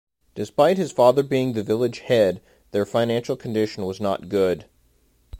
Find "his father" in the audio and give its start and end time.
0.79-1.21